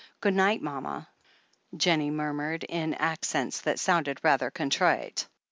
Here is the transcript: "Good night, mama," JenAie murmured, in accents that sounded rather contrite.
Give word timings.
"Good 0.19 0.33
night, 0.33 0.63
mama," 0.63 1.07
JenAie 1.75 2.11
murmured, 2.11 2.63
in 2.63 2.95
accents 2.95 3.61
that 3.61 3.77
sounded 3.77 4.19
rather 4.23 4.49
contrite. 4.49 5.27